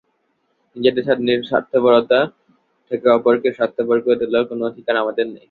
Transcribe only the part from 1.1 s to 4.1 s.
নিঃস্বার্থপরতা দিয়ে অপরকে স্বার্থপর